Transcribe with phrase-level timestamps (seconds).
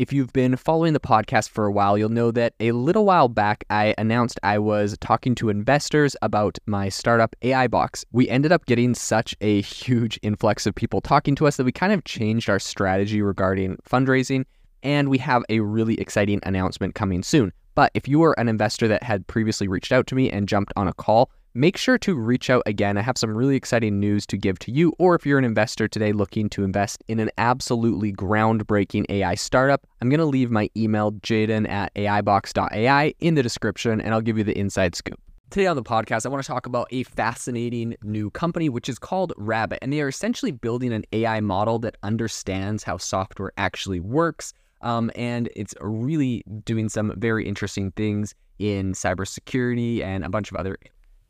[0.00, 3.28] If you've been following the podcast for a while, you'll know that a little while
[3.28, 8.02] back I announced I was talking to investors about my startup AI Box.
[8.10, 11.72] We ended up getting such a huge influx of people talking to us that we
[11.72, 14.46] kind of changed our strategy regarding fundraising,
[14.82, 17.52] and we have a really exciting announcement coming soon.
[17.74, 20.72] But if you were an investor that had previously reached out to me and jumped
[20.76, 22.96] on a call, make sure to reach out again.
[22.96, 25.88] I have some really exciting news to give to you, or if you're an investor
[25.88, 30.70] today looking to invest in an absolutely groundbreaking AI startup, I'm going to leave my
[30.76, 35.20] email, jaeden at aibox.ai, in the description, and I'll give you the inside scoop.
[35.50, 39.00] Today on the podcast, I want to talk about a fascinating new company, which is
[39.00, 39.80] called Rabbit.
[39.82, 44.52] And they are essentially building an AI model that understands how software actually works.
[44.82, 50.56] Um, and it's really doing some very interesting things in cybersecurity and a bunch of
[50.56, 50.78] other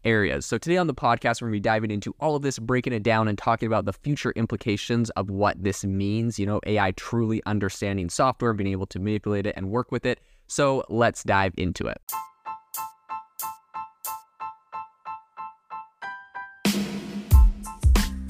[0.05, 0.47] areas.
[0.47, 2.93] So today on the podcast, we're going to be diving into all of this, breaking
[2.93, 6.39] it down and talking about the future implications of what this means.
[6.39, 10.21] You know, AI truly understanding software, being able to manipulate it and work with it.
[10.47, 12.01] So let's dive into it.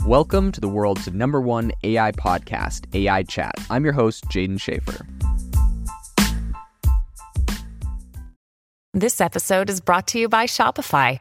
[0.07, 3.55] Welcome to the world's number one AI podcast, AI Chat.
[3.69, 5.07] I'm your host, Jaeden Schafer.
[8.93, 11.21] This episode is brought to you by Shopify.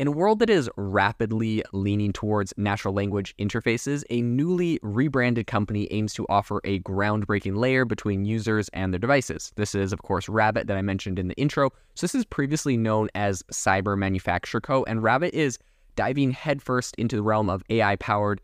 [0.00, 5.88] In a world that is rapidly leaning towards natural language interfaces, a newly rebranded company
[5.90, 9.52] aims to offer a groundbreaking layer between users and their devices.
[9.56, 11.68] This is, of course, Rabbit that I mentioned in the intro.
[11.96, 15.58] So, this is previously known as Cyber Manufacture Co., and Rabbit is
[15.96, 18.40] diving headfirst into the realm of AI powered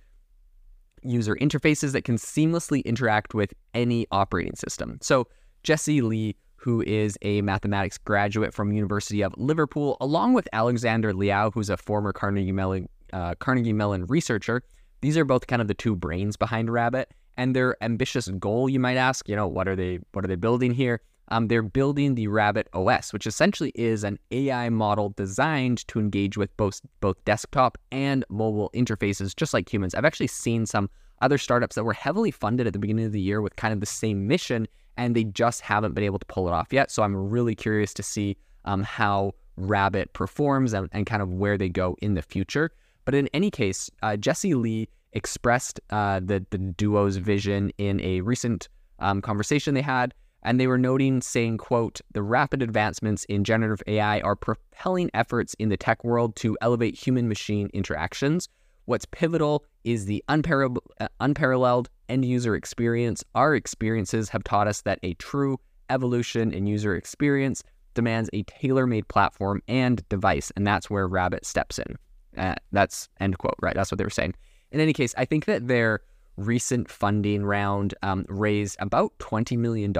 [1.03, 4.99] user interfaces that can seamlessly interact with any operating system.
[5.01, 5.27] So,
[5.63, 11.49] Jesse Lee who is a mathematics graduate from University of Liverpool, along with Alexander Liao,
[11.53, 14.65] who's a former Carnegie Mellon uh, Carnegie Mellon researcher.
[15.01, 18.81] These are both kind of the two brains behind Rabbit, and their ambitious goal, you
[18.81, 21.01] might ask, you know, what are they what are they building here?
[21.29, 26.37] Um, they're building the Rabbit OS, which essentially is an AI model designed to engage
[26.37, 29.95] with both both desktop and mobile interfaces, just like humans.
[29.95, 30.91] I've actually seen some
[31.23, 33.79] other startups that were heavily funded at the beginning of the year with kind of
[33.79, 34.67] the same mission
[34.97, 36.91] and they just haven't been able to pull it off yet.
[36.91, 41.57] So I'm really curious to see um, how Rabbit performs and, and, kind of where
[41.57, 42.71] they go in the future.
[43.05, 48.21] But in any case, uh, Jessie Lee expressed uh, the the duo's vision in a
[48.21, 48.69] recent
[48.99, 50.13] um, conversation they had,
[50.43, 55.55] and they were noting saying, "quote The rapid advancements in generative AI are propelling efforts
[55.55, 58.49] in the tech world to elevate human-machine interactions."
[58.87, 63.25] What's pivotal is the uh, unparalleled end user experience.
[63.35, 65.59] Our experiences have taught us that a true
[65.91, 67.63] evolution in user experience
[67.95, 70.53] demands a tailor made platform and device.
[70.57, 71.97] And that's where Rabbit steps in.
[72.37, 73.75] Uh, that's end quote, right?
[73.75, 74.35] That's what they were saying.
[74.73, 76.01] In any case, I think that their
[76.37, 79.93] recent funding round um, raised about $20 million.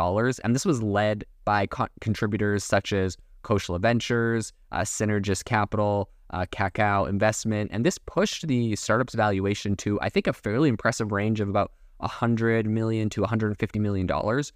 [0.45, 6.47] And this was led by co- contributors such as Khosla Ventures, uh, Synergis Capital, uh,
[6.47, 11.41] Kakao investment, and this pushed the startup's valuation to I think a fairly impressive range
[11.41, 14.53] of about 100 million to 150 million dollars.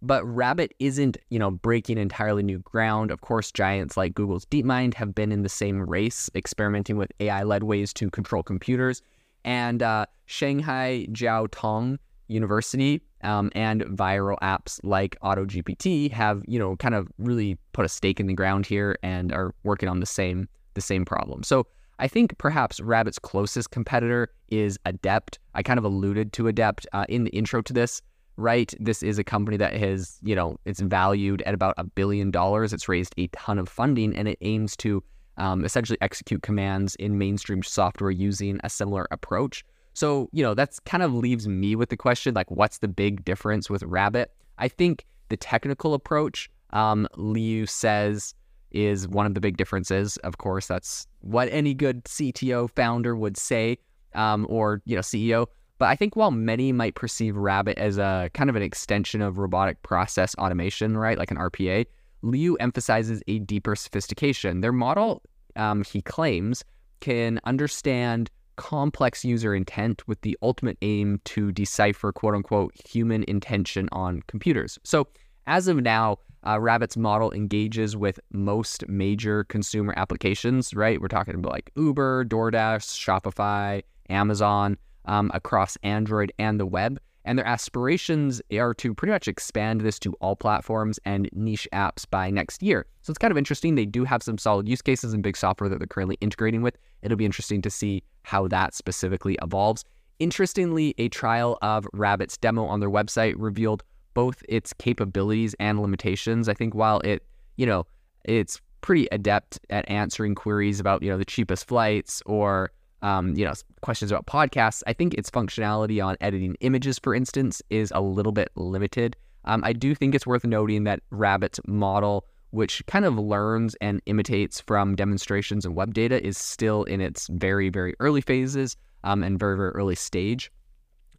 [0.00, 3.10] But Rabbit isn't, you know, breaking entirely new ground.
[3.10, 7.64] Of course, giants like Google's DeepMind have been in the same race, experimenting with AI-led
[7.64, 9.02] ways to control computers.
[9.44, 11.98] And uh, Shanghai Jiao Tong
[12.28, 17.88] University um, and viral apps like AutoGPT have, you know, kind of really put a
[17.88, 21.42] stake in the ground here and are working on the same the same problem.
[21.42, 21.66] So
[21.98, 25.38] I think perhaps Rabbit's closest competitor is Adept.
[25.54, 28.00] I kind of alluded to Adept uh, in the intro to this,
[28.36, 28.72] right?
[28.78, 32.72] This is a company that has, you know, it's valued at about a billion dollars.
[32.72, 35.02] It's raised a ton of funding and it aims to
[35.38, 39.64] um, essentially execute commands in mainstream software using a similar approach.
[39.94, 43.24] So, you know, that's kind of leaves me with the question like, what's the big
[43.24, 44.32] difference with Rabbit?
[44.58, 48.34] I think the technical approach, um, Lyu says,
[48.70, 50.16] is one of the big differences.
[50.18, 53.78] Of course, that's what any good CTO founder would say,
[54.14, 55.46] um, or you know CEO.
[55.78, 59.38] But I think while many might perceive Rabbit as a kind of an extension of
[59.38, 61.86] robotic process automation, right, like an RPA,
[62.22, 64.60] Lyu emphasizes a deeper sophistication.
[64.60, 65.22] Their model,
[65.54, 66.64] um, he claims,
[67.00, 73.88] can understand complex user intent with the ultimate aim to decipher quote unquote human intention
[73.92, 74.80] on computers.
[74.82, 75.06] So
[75.46, 76.18] as of now,
[76.48, 80.98] Uh, Rabbit's model engages with most major consumer applications, right?
[80.98, 86.98] We're talking about like Uber, DoorDash, Shopify, Amazon, um, across Android and the web.
[87.26, 92.06] And their aspirations are to pretty much expand this to all platforms and niche apps
[92.08, 92.86] by next year.
[93.02, 93.74] So it's kind of interesting.
[93.74, 96.78] They do have some solid use cases and big software that they're currently integrating with.
[97.02, 99.84] It'll be interesting to see how that specifically evolves.
[100.18, 103.82] Interestingly, a trial of Rabbit's demo on their website revealed
[104.18, 106.48] both its capabilities and limitations.
[106.48, 107.22] I think while it,
[107.56, 107.86] you know,
[108.24, 112.72] it's pretty adept at answering queries about, you know, the cheapest flights or
[113.02, 114.82] um, you know, questions about podcasts.
[114.88, 119.16] I think its functionality on editing images, for instance, is a little bit limited.
[119.44, 124.02] Um, I do think it's worth noting that Rabbit's model, which kind of learns and
[124.06, 129.22] imitates from demonstrations and web data, is still in its very, very early phases um,
[129.22, 130.50] and very, very early stage.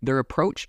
[0.01, 0.67] Their approach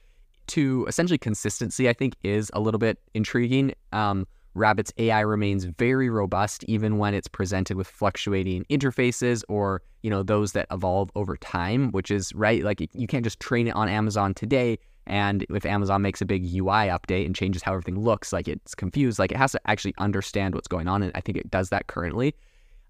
[0.50, 3.73] to essentially consistency, I think, is a little bit intriguing.
[3.93, 10.11] Um, Rabbit's AI remains very robust even when it's presented with fluctuating interfaces or, you
[10.11, 12.64] know, those that evolve over time, which is right.
[12.64, 14.79] Like you can't just train it on Amazon today.
[15.06, 18.75] And if Amazon makes a big UI update and changes how everything looks, like it's
[18.75, 21.02] confused, like it has to actually understand what's going on.
[21.02, 22.35] And I think it does that currently.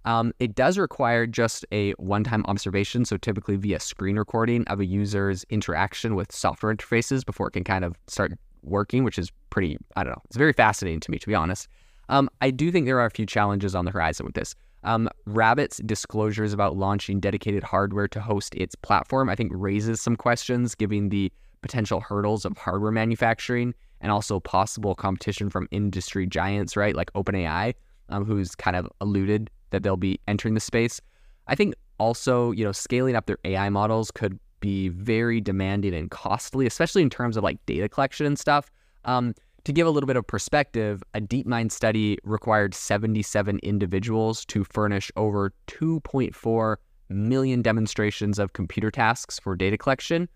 [0.05, 4.81] Um, it does require just a one time observation, so typically via screen recording of
[4.81, 8.33] a user's interaction with software interfaces before it can kind of start
[8.63, 11.69] working, which is pretty, I don't know, it's very fascinating to me, to be honest.
[12.09, 14.55] Um, I do think there are a few challenges on the horizon with this.
[14.83, 20.17] Um, Rabbit's disclosures about launching dedicated hardware to host its platform, I think, raises some
[20.17, 21.31] questions, given the
[21.61, 27.75] potential hurdles of hardware manufacturing and also possible competition from industry giants, right, like OpenAI,
[28.09, 31.01] um, who's kind of alluded that they'll be entering the space.
[31.47, 36.11] I think also, you know, scaling up their AI models could be very demanding and
[36.11, 38.71] costly, especially in terms of like data collection and stuff.
[39.05, 39.35] Um,
[39.65, 45.11] to give a little bit of perspective, a DeepMind study required 77 individuals to furnish
[45.17, 46.77] over 2.4
[47.11, 50.29] million demonstrations of computer tasks for data collection.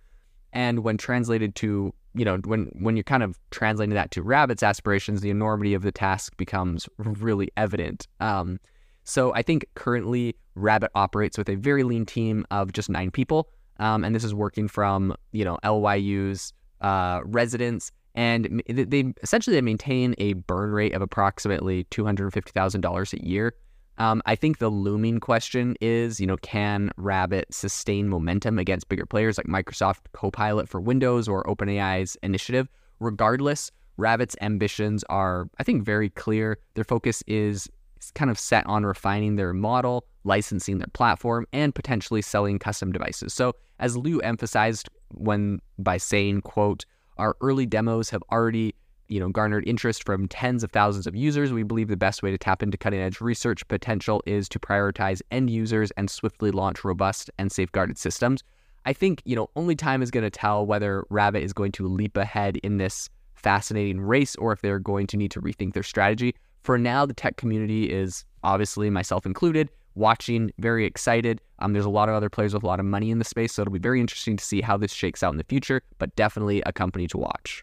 [0.52, 4.62] And when translated to, you know, when when you're kind of translating that to Rabbit's
[4.62, 8.06] aspirations, the enormity of the task becomes really evident.
[8.20, 8.60] Um,
[9.04, 13.48] so I think currently Rabbit operates with a very lean team of just nine people.
[13.78, 19.62] Um, and this is working from you know Lyu's uh, residence, and they essentially they
[19.62, 23.54] maintain a burn rate of approximately two hundred fifty thousand dollars a year.
[23.98, 29.06] Um, I think the looming question is, you know, can Rabbit sustain momentum against bigger
[29.06, 32.68] players like Microsoft Copilot for Windows or OpenAI's initiative?
[32.98, 36.58] Regardless, Rabbit's ambitions are, I think, very clear.
[36.74, 37.68] Their focus is
[38.12, 43.32] kind of set on refining their model, licensing their platform, and potentially selling custom devices.
[43.34, 46.84] So, as Lyu emphasized when by saying, quote,
[47.18, 48.74] our early demos have already
[49.08, 51.52] you know garnered interest from tens of thousands of users.
[51.52, 55.20] We believe the best way to tap into cutting edge research potential is to prioritize
[55.30, 58.42] end users and swiftly launch robust and safeguarded systems.
[58.86, 61.86] I think you know only time is going to tell whether rabbit is going to
[61.86, 65.82] leap ahead in this fascinating race or if they're going to need to rethink their
[65.82, 66.34] strategy
[66.64, 71.40] for now, the tech community is obviously myself included, watching, very excited.
[71.58, 73.52] Um, there's a lot of other players with a lot of money in the space,
[73.52, 76.16] so it'll be very interesting to see how this shakes out in the future, but
[76.16, 77.62] definitely a company to watch.